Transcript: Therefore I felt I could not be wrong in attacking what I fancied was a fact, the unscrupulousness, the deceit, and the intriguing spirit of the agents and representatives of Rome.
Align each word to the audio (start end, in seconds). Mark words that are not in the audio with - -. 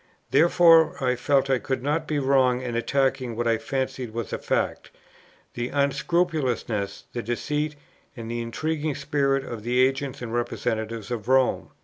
Therefore 0.31 0.95
I 0.99 1.15
felt 1.15 1.47
I 1.47 1.59
could 1.59 1.83
not 1.83 2.07
be 2.07 2.17
wrong 2.17 2.59
in 2.59 2.75
attacking 2.75 3.35
what 3.35 3.47
I 3.47 3.59
fancied 3.59 4.15
was 4.15 4.33
a 4.33 4.39
fact, 4.39 4.89
the 5.53 5.69
unscrupulousness, 5.69 7.03
the 7.13 7.21
deceit, 7.21 7.75
and 8.17 8.31
the 8.31 8.41
intriguing 8.41 8.95
spirit 8.95 9.43
of 9.45 9.61
the 9.61 9.79
agents 9.85 10.19
and 10.23 10.33
representatives 10.33 11.11
of 11.11 11.27
Rome. 11.27 11.69